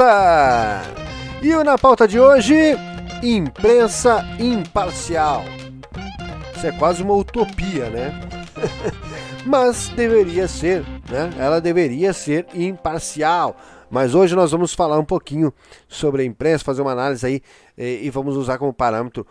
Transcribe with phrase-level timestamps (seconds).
[0.00, 0.82] pauta!
[1.42, 2.54] E o na pauta de hoje,
[3.22, 5.44] imprensa imparcial.
[6.56, 8.18] Isso é quase uma utopia, né?
[9.44, 11.30] Mas deveria ser, né?
[11.38, 13.56] Ela deveria ser imparcial.
[13.90, 15.52] Mas hoje nós vamos falar um pouquinho
[15.88, 17.42] sobre a imprensa, fazer uma análise aí
[17.76, 19.26] e, vamos usar como parâmetro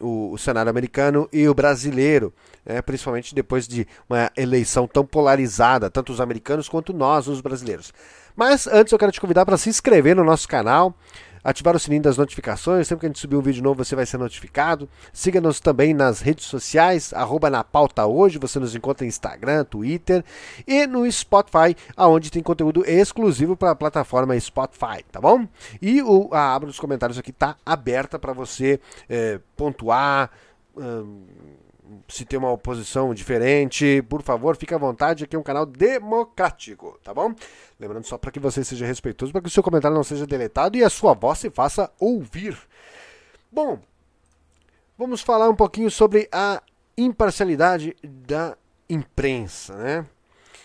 [0.00, 2.32] o, o cenário americano e o brasileiro,
[2.64, 2.80] né?
[2.80, 7.92] principalmente depois de uma eleição tão polarizada, tanto os americanos quanto nós, os brasileiros.
[8.36, 10.94] Mas antes eu quero te convidar para se inscrever no nosso canal,
[11.44, 14.06] ativar o sininho das notificações, sempre que a gente subir um vídeo novo você vai
[14.06, 14.88] ser notificado.
[15.12, 20.24] Siga-nos também nas redes sociais, arroba na pauta hoje, você nos encontra no Instagram, Twitter
[20.66, 25.46] e no Spotify, aonde tem conteúdo exclusivo para a plataforma Spotify, tá bom?
[25.80, 30.30] E o, a aba dos comentários aqui está aberta para você é, pontuar.
[30.76, 31.24] Hum,
[32.08, 36.98] se tem uma oposição diferente, por favor, fique à vontade, aqui é um canal democrático,
[37.02, 37.34] tá bom?
[37.78, 40.76] Lembrando só para que você seja respeitoso, para que o seu comentário não seja deletado
[40.76, 42.56] e a sua voz se faça ouvir.
[43.52, 43.78] Bom,
[44.96, 46.62] vamos falar um pouquinho sobre a
[46.96, 48.56] imparcialidade da
[48.88, 50.06] imprensa, né?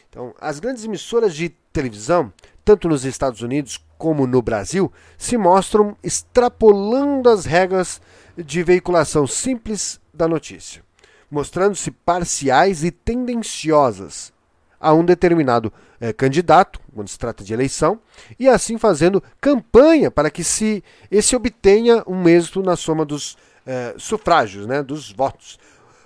[0.09, 2.33] Então, as grandes emissoras de televisão,
[2.63, 8.01] tanto nos Estados Unidos como no Brasil, se mostram extrapolando as regras
[8.37, 10.88] de veiculação simples da notícia
[11.29, 14.33] mostrando-se parciais e tendenciosas
[14.79, 17.99] a um determinado eh, candidato, quando se trata de eleição,
[18.39, 23.93] e assim fazendo campanha para que se esse obtenha um êxito na soma dos eh,
[23.97, 25.59] sufrágios, né, dos votos.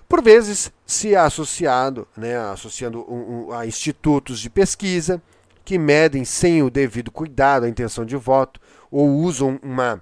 [0.10, 5.22] Por vezes se é associado, né, associando um, um, a institutos de pesquisa
[5.64, 8.60] que medem sem o devido cuidado a intenção de voto
[8.92, 10.02] ou usam uma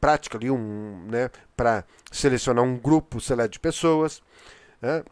[0.00, 4.22] prática ali, um, né, para selecionar um grupo seleto de pessoas.
[4.80, 5.02] Né,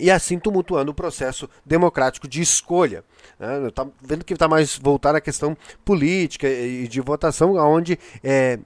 [0.00, 3.04] e assim tumultuando o processo democrático de escolha.
[3.38, 8.58] Né, tá vendo que está mais voltado à questão política e de votação, onde é,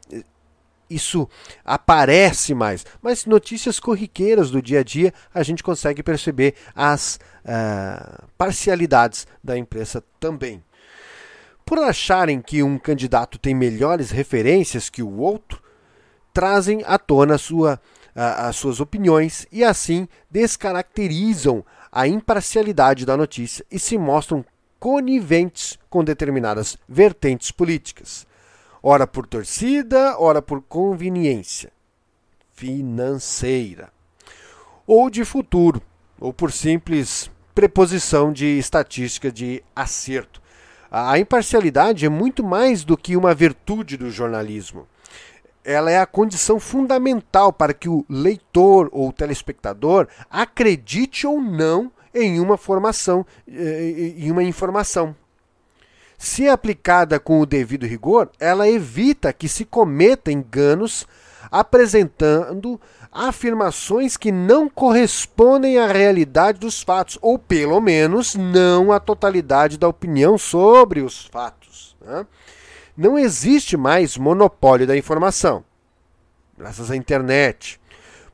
[0.92, 1.28] isso
[1.64, 2.84] aparece mais.
[3.00, 9.56] Mas notícias corriqueiras do dia a dia a gente consegue perceber as uh, parcialidades da
[9.56, 10.62] imprensa também.
[11.72, 15.62] Por acharem que um candidato tem melhores referências que o outro,
[16.30, 17.80] trazem à tona sua,
[18.14, 24.44] as suas opiniões e assim descaracterizam a imparcialidade da notícia e se mostram
[24.78, 28.26] coniventes com determinadas vertentes políticas,
[28.82, 31.72] ora por torcida, ora por conveniência
[32.52, 33.90] financeira,
[34.86, 35.80] ou de futuro,
[36.20, 40.41] ou por simples preposição de estatística de acerto.
[40.94, 44.86] A imparcialidade é muito mais do que uma virtude do jornalismo.
[45.64, 52.38] Ela é a condição fundamental para que o leitor ou telespectador acredite ou não em
[52.38, 55.16] uma formação, eh, em uma informação.
[56.18, 61.06] Se aplicada com o devido rigor, ela evita que se cometa enganos
[61.50, 62.80] apresentando
[63.10, 69.86] afirmações que não correspondem à realidade dos fatos, ou pelo menos não à totalidade da
[69.86, 71.94] opinião sobre os fatos.
[72.00, 72.26] Né?
[72.96, 75.64] Não existe mais monopólio da informação,
[76.56, 77.80] graças à internet.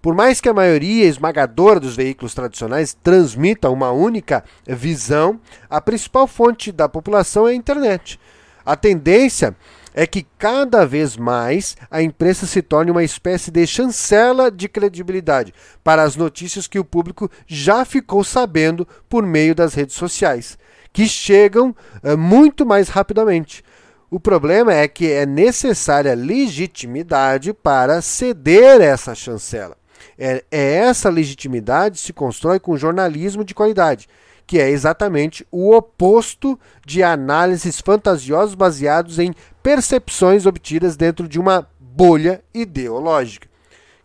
[0.00, 6.28] Por mais que a maioria esmagadora dos veículos tradicionais transmita uma única visão, a principal
[6.28, 8.19] fonte da população é a internet.
[8.64, 9.56] A tendência
[9.98, 15.53] é que cada vez mais a imprensa se torne uma espécie de chancela de credibilidade
[15.82, 20.56] para as notícias que o público já ficou sabendo por meio das redes sociais,
[20.92, 23.64] que chegam uh, muito mais rapidamente.
[24.08, 29.76] O problema é que é necessária legitimidade para ceder essa chancela.
[30.16, 34.08] É, é essa legitimidade que se constrói com jornalismo de qualidade
[34.48, 41.69] que é exatamente o oposto de análises fantasiosas baseados em percepções obtidas dentro de uma
[41.78, 43.47] bolha ideológica,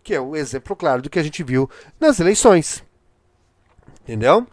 [0.02, 2.84] que é o exemplo claro do que a gente viu nas eleições.
[4.02, 4.46] Entendeu?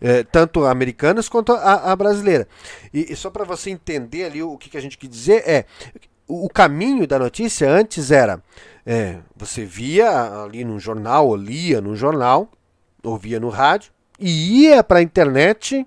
[0.00, 2.48] É, tanto americanas quanto a, a brasileira.
[2.90, 5.66] E, e só para você entender ali o que, que a gente quer dizer é
[6.26, 8.42] o, o caminho da notícia antes era
[8.86, 12.50] é, você via ali no jornal, ou lia no jornal,
[13.04, 15.86] ouvia no rádio, e ia para a internet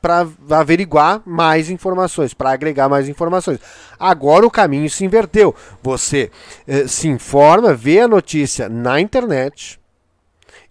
[0.00, 0.26] para
[0.58, 3.60] averiguar mais informações, para agregar mais informações.
[3.98, 5.54] Agora o caminho se inverteu.
[5.82, 6.30] Você
[6.66, 9.80] eh, se informa, vê a notícia na internet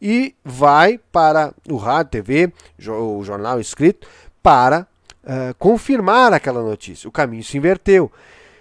[0.01, 2.51] e vai para o rádio, TV,
[2.89, 4.05] o jornal escrito,
[4.41, 4.85] para
[5.23, 7.07] uh, confirmar aquela notícia.
[7.07, 8.11] O caminho se inverteu.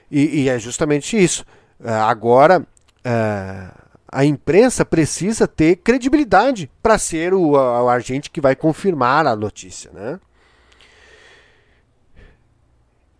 [0.08, 1.44] E, e é justamente isso.
[1.80, 2.64] Uh, agora.
[3.04, 3.81] Uh,
[4.12, 9.90] a imprensa precisa ter credibilidade para ser o, o, agente que vai confirmar a notícia.
[9.90, 10.20] Né?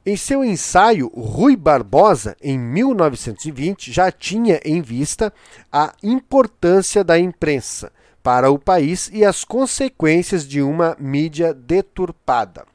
[0.05, 5.33] Em seu ensaio, Rui Barbosa, em 1920, já tinha em vista
[5.73, 7.91] a importância da imprensa
[8.23, 12.67] para o país e as consequências de uma mídia deturpada.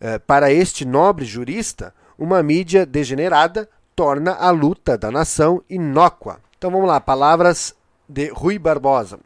[0.00, 6.38] Eh, para este nobre jurista, uma mídia degenerada torna a luta da nação inócua.
[6.56, 7.74] Então vamos lá, palavras
[8.08, 9.18] de Rui Barbosa.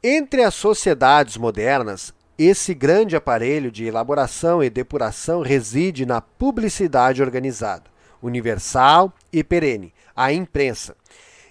[0.00, 7.90] Entre as sociedades modernas, esse grande aparelho de elaboração e depuração reside na publicidade organizada,
[8.22, 10.94] universal e perene, a imprensa.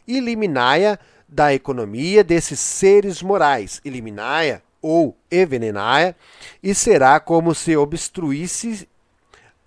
[0.08, 0.98] Eliminai-a
[1.28, 6.16] da economia desses seres morais, eliminai-a ou envenenai-a,
[6.64, 8.88] e será como se obstruísse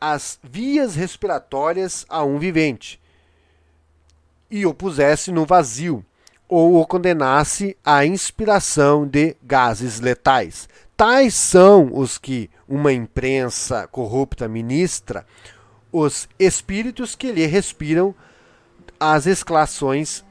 [0.00, 3.01] as vias respiratórias a um vivente
[4.52, 6.04] e o pusesse no vazio,
[6.46, 10.69] ou o condenasse à inspiração de gases letais.
[10.94, 15.26] Tais são os que uma imprensa corrupta ministra,
[15.90, 18.14] os espíritos que lhe respiram
[19.00, 20.22] as exclações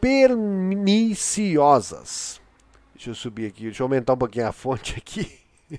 [0.00, 2.40] perniciosas.
[2.94, 5.38] Deixa eu subir aqui, deixa eu aumentar um pouquinho a fonte aqui.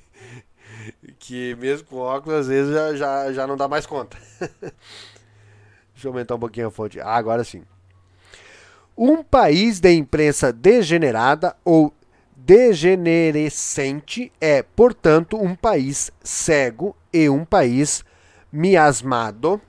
[1.18, 4.16] que mesmo com óculos, às vezes já, já, já não dá mais conta.
[4.40, 7.00] deixa eu aumentar um pouquinho a fonte.
[7.00, 7.64] Ah, agora sim.
[8.98, 11.94] Um país de imprensa degenerada ou
[12.36, 18.04] degenerescente é, portanto, um país cego e um país
[18.52, 19.62] miasmado,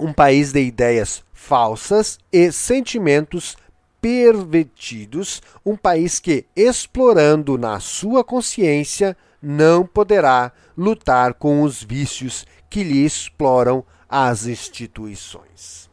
[0.00, 3.58] um país de ideias falsas e sentimentos
[4.00, 12.82] pervertidos, um país que, explorando na sua consciência, não poderá lutar com os vícios que
[12.82, 15.87] lhe exploram as instituições.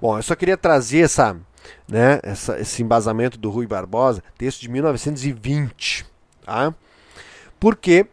[0.00, 1.34] Bom, eu só queria trazer essa,
[1.88, 6.06] né, essa, esse embasamento do Rui Barbosa, texto de 1920,
[6.44, 6.74] tá?
[7.58, 8.06] Porque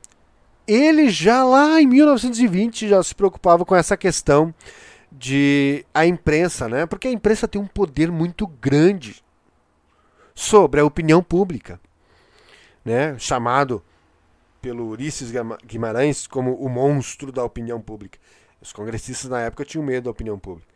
[0.65, 4.53] ele já lá em 1920 já se preocupava com essa questão
[5.11, 6.85] de a imprensa, né?
[6.85, 9.23] Porque a imprensa tem um poder muito grande
[10.33, 11.79] sobre a opinião pública,
[12.83, 13.17] né?
[13.19, 13.83] Chamado
[14.61, 15.31] pelo Ulisses
[15.65, 18.17] Guimarães como o monstro da opinião pública.
[18.61, 20.72] Os congressistas na época tinham medo da opinião pública.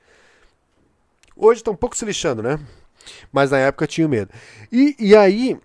[1.38, 2.60] Hoje estão um pouco se lixando, né?
[3.32, 4.32] Mas na época tinha medo.
[4.72, 5.58] E, e aí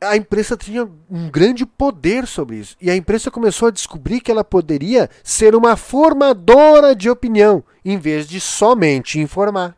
[0.00, 2.76] a imprensa tinha um grande poder sobre isso.
[2.80, 7.98] E a imprensa começou a descobrir que ela poderia ser uma formadora de opinião, em
[7.98, 9.76] vez de somente informar.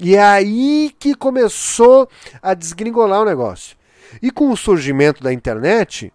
[0.00, 2.08] E é aí que começou
[2.40, 3.76] a desgringolar o negócio.
[4.20, 6.12] E com o surgimento da internet,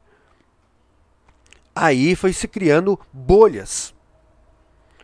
[1.75, 3.93] aí foi se criando bolhas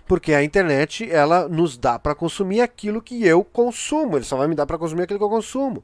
[0.08, 4.48] porque a internet ela nos dá para consumir aquilo que eu consumo, ele só vai
[4.48, 5.84] me dar para consumir aquilo que eu consumo.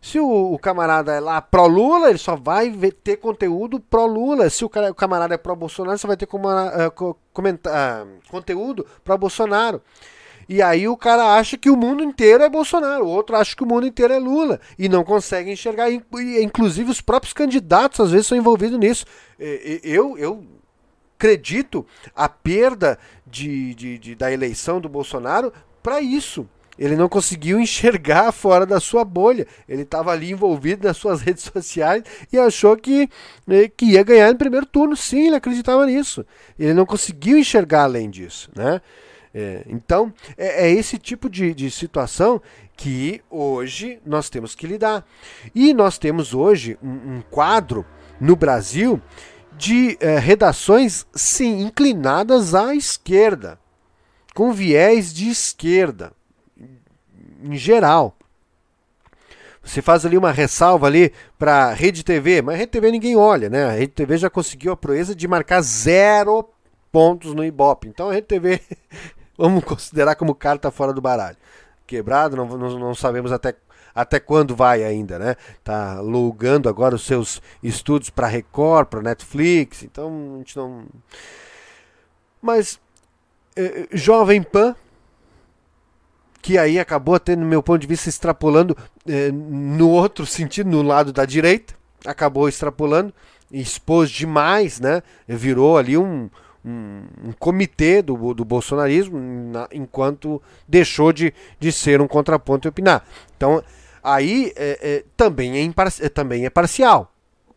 [0.00, 4.48] Se o, o camarada é lá pró-Lula, ele só vai ver, ter conteúdo pró-Lula.
[4.50, 8.86] Se o, cara, o, camarada é pró-Bolsonaro, só vai ter como, uh, comenta, uh, conteúdo
[9.02, 9.82] pró-Bolsonaro.
[10.48, 13.64] E aí o cara acha que o mundo inteiro é Bolsonaro, o outro acha que
[13.64, 14.60] o mundo inteiro é Lula.
[14.78, 15.90] E não consegue enxergar.
[15.90, 19.04] Inclusive os próprios candidatos às vezes são envolvidos nisso.
[19.82, 20.46] Eu, eu
[21.16, 25.52] acredito a perda de, de, de da eleição do Bolsonaro
[25.82, 26.48] para isso.
[26.78, 29.46] Ele não conseguiu enxergar fora da sua bolha.
[29.66, 33.08] Ele estava ali envolvido nas suas redes sociais e achou que,
[33.46, 34.94] né, que ia ganhar no primeiro turno.
[34.94, 36.24] Sim, ele acreditava nisso.
[36.58, 38.50] Ele não conseguiu enxergar além disso.
[38.54, 38.80] Né?
[39.34, 42.40] É, então, é, é, esse tipo de, de situação
[42.76, 45.06] que hoje nós temos que lidar.
[45.54, 47.86] E nós temos hoje um, um quadro
[48.20, 49.00] no Brasil
[49.56, 53.58] de eh, redações, sim, inclinadas à esquerda,
[54.34, 56.12] com viés de esquerda,
[57.42, 58.16] em geral.
[59.62, 63.64] Você faz ali uma ressalva ali para Rede TV, mas Rede TV ninguém olha, né?
[63.64, 66.48] A Rede TV já conseguiu a proeza de marcar zero
[66.92, 67.88] pontos no Ibope.
[67.88, 68.60] Então a Rede TV,
[69.36, 71.36] vamos considerar como carta fora do baralho.
[71.84, 73.56] Quebrado, não, não, não sabemos até
[73.96, 75.36] até quando vai ainda, né?
[75.64, 80.84] Tá alugando agora os seus estudos para Record, para Netflix, então a gente não.
[82.42, 82.78] Mas
[83.56, 84.76] eh, Jovem Pan,
[86.42, 88.76] que aí acabou no meu ponto de vista extrapolando
[89.08, 91.74] eh, no outro sentido, no lado da direita,
[92.04, 93.14] acabou extrapolando,
[93.50, 95.02] expôs demais, né?
[95.26, 96.28] Virou ali um,
[96.62, 102.70] um, um, comitê do, do bolsonarismo, na, enquanto deixou de, de ser um contraponto e
[102.70, 103.02] opinar.
[103.34, 103.64] Então,
[104.14, 107.12] aí é, é, também, é é, também é parcial.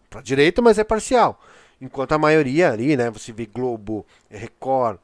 [0.10, 1.40] Para a direita, mas é parcial.
[1.80, 4.98] Enquanto a maioria ali, né, você vê Globo, Record.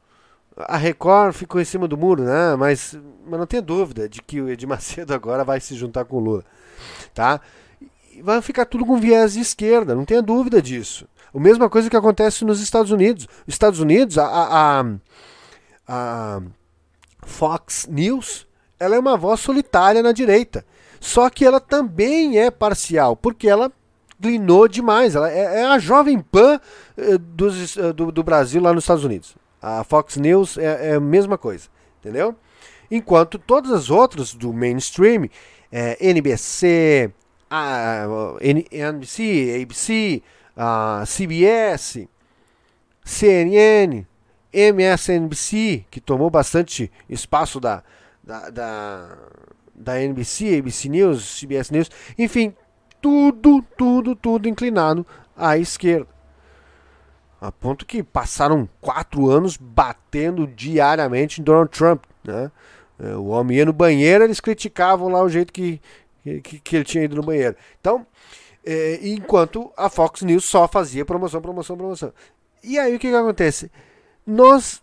[0.56, 2.56] A Record ficou em cima do muro, né?
[2.56, 6.16] Mas, mas não tenha dúvida de que o Edir Macedo agora vai se juntar com
[6.16, 6.44] o Lula.
[7.14, 7.40] Tá?
[8.22, 11.06] vai ficar tudo com viés de esquerda, não tenha dúvida disso.
[11.34, 13.28] A mesma coisa que acontece nos Estados Unidos.
[13.46, 14.84] Os Estados Unidos, a, a,
[15.86, 16.42] a
[17.22, 18.46] Fox News,
[18.80, 20.64] ela é uma voz solitária na direita.
[21.00, 23.72] Só que ela também é parcial, porque ela
[24.18, 25.14] glinou demais.
[25.14, 26.60] Ela é, é a jovem pan
[26.96, 29.36] eh, eh, do, do, Brasil lá nos Estados Unidos.
[29.60, 31.68] A Fox News é, é, a mesma coisa,
[32.00, 32.34] entendeu?
[32.90, 35.28] Enquanto todas as outras do mainstream,
[35.72, 37.10] é, NBC,
[37.50, 38.06] a,
[38.40, 40.22] NBC, ABC,
[40.56, 42.08] a CBS,
[43.04, 44.06] CNN,
[44.52, 47.82] MSNBC, que tomou bastante espaço da,
[48.22, 49.18] da, da,
[49.76, 52.54] da NBC, ABC News, CBS News, enfim,
[53.00, 55.06] tudo, tudo, tudo inclinado
[55.36, 56.08] à esquerda.
[57.40, 62.02] A ponto que passaram quatro anos batendo diariamente em Donald Trump.
[62.24, 62.50] Né?
[62.98, 65.80] É, o homem ia no banheiro, eles criticavam lá o jeito que,
[66.24, 67.54] que, que ele tinha ido no banheiro.
[67.78, 68.06] Então,
[68.64, 72.12] é, enquanto a Fox News só fazia promoção, promoção, promoção.
[72.64, 73.70] E aí o que, que acontece?
[74.26, 74.82] Nós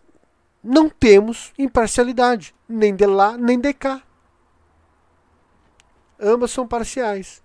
[0.63, 4.01] não temos imparcialidade, nem de lá, nem de cá.
[6.23, 7.43] Ambas são parciais.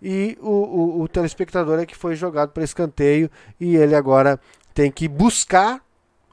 [0.00, 4.38] E o, o, o telespectador é que foi jogado para escanteio e ele agora
[4.74, 5.82] tem que buscar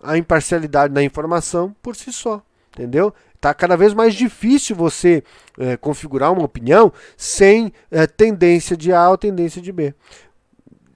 [0.03, 2.43] a imparcialidade da informação por si só.
[2.73, 3.13] Entendeu?
[3.39, 5.23] Tá cada vez mais difícil você
[5.57, 9.93] é, configurar uma opinião sem é, tendência de A ou tendência de B.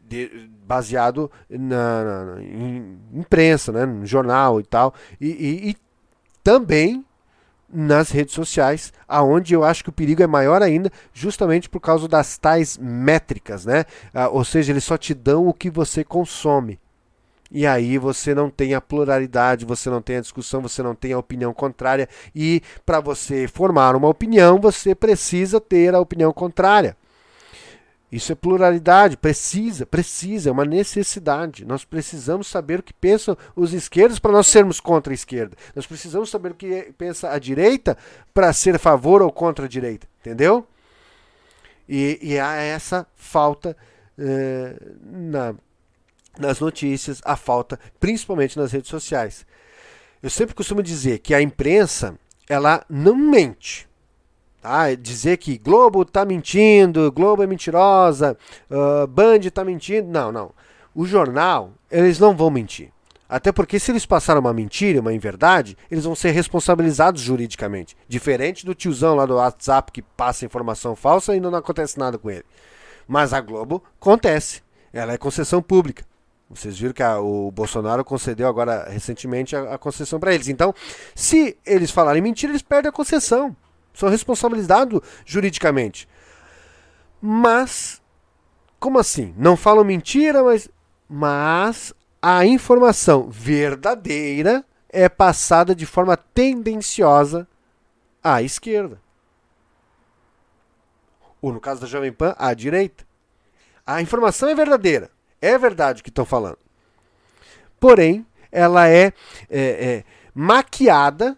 [0.03, 4.93] De, baseado na, na, em imprensa, né, no jornal e tal.
[5.19, 5.75] E, e, e,
[6.43, 7.03] também
[7.71, 12.07] nas redes sociais, aonde eu acho que o perigo é maior ainda, justamente por causa
[12.07, 13.85] das tais métricas, né?
[14.13, 16.79] Ah, ou seja, eles só te dão o que você consome.
[17.51, 21.13] E aí você não tem a pluralidade, você não tem a discussão, você não tem
[21.13, 22.09] a opinião contrária.
[22.35, 26.97] E para você formar uma opinião, você precisa ter a opinião contrária.
[28.15, 31.65] Isso é pluralidade, precisa, precisa, é uma necessidade.
[31.65, 35.57] Nós precisamos saber o que pensam os esquerdos para nós sermos contra a esquerda.
[35.75, 37.97] Nós precisamos saber o que pensa a direita
[38.33, 40.65] para ser a favor ou contra a direita, entendeu?
[41.89, 43.75] E, e há essa falta
[44.17, 45.53] eh, na,
[46.39, 49.45] nas notícias, a falta, principalmente nas redes sociais.
[50.23, 52.17] Eu sempre costumo dizer que a imprensa,
[52.47, 53.85] ela não mente.
[54.65, 54.95] Tá?
[54.95, 58.35] Dizer que Globo está mentindo, Globo é mentirosa,
[58.67, 60.09] uh, Band está mentindo.
[60.09, 60.51] Não, não.
[60.95, 62.89] O jornal, eles não vão mentir.
[63.29, 67.95] Até porque se eles passaram uma mentira, uma inverdade, eles vão ser responsabilizados juridicamente.
[68.07, 72.31] Diferente do tiozão lá do WhatsApp que passa informação falsa e não acontece nada com
[72.31, 72.45] ele.
[73.07, 74.63] Mas a Globo acontece.
[74.91, 76.03] Ela é concessão pública.
[76.49, 80.47] Vocês viram que a, o Bolsonaro concedeu agora recentemente a, a concessão para eles.
[80.47, 80.73] Então,
[81.13, 83.55] se eles falarem mentira, eles perdem a concessão.
[83.95, 86.07] São responsabilizados juridicamente.
[87.21, 88.01] Mas,
[88.79, 89.33] como assim?
[89.37, 90.69] Não falam mentira, mas.
[91.07, 97.47] Mas a informação verdadeira é passada de forma tendenciosa
[98.23, 98.99] à esquerda.
[101.41, 103.05] Ou no caso da Jovem Pan, à direita.
[103.85, 105.11] A informação é verdadeira.
[105.39, 106.57] É verdade o que estão falando.
[107.79, 109.13] Porém, ela é,
[109.47, 111.37] é, é maquiada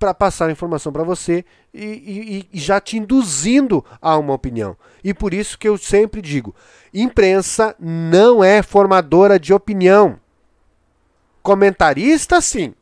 [0.00, 4.76] para passar informação para você e, e, e, já te induzindo a uma opinião.
[5.04, 6.54] E por isso que eu sempre digo:
[6.92, 10.18] imprensa não é formadora de opinião.
[11.42, 12.74] Comentarista, sim.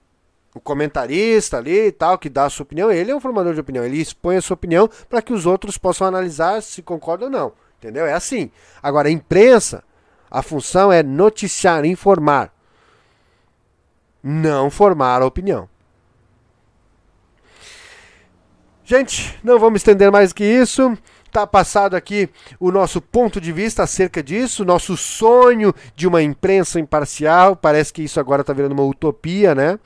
[0.54, 3.60] O comentarista ali e tal, que dá a sua opinião, ele é um formador de
[3.60, 3.84] opinião.
[3.84, 7.52] Ele expõe a sua opinião para que os outros possam analisar se concordam ou não.
[7.78, 8.06] Entendeu?
[8.06, 8.50] É assim.
[8.82, 9.84] Agora, a imprensa
[10.30, 12.52] a função é noticiar, informar,
[14.22, 15.68] não formar a opinião.
[18.88, 20.96] Gente, não vamos estender mais que isso.
[21.30, 26.80] Tá passado aqui o nosso ponto de vista acerca disso, nosso sonho de uma imprensa
[26.80, 27.54] imparcial.
[27.54, 29.78] Parece que isso agora está virando uma utopia, né?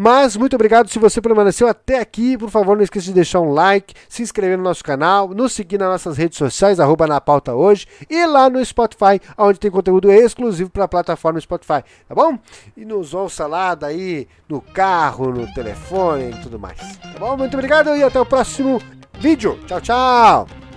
[0.00, 2.38] Mas muito obrigado se você permaneceu até aqui.
[2.38, 5.76] Por favor, não esqueça de deixar um like, se inscrever no nosso canal, nos seguir
[5.76, 10.12] nas nossas redes sociais, arroba na pauta hoje, e lá no Spotify, onde tem conteúdo
[10.12, 12.38] exclusivo para a plataforma Spotify, tá bom?
[12.76, 16.78] E nos ouça lá daí no carro, no telefone e tudo mais.
[16.98, 17.36] Tá bom?
[17.36, 18.80] Muito obrigado e até o próximo
[19.18, 19.58] vídeo.
[19.66, 20.67] Tchau, tchau!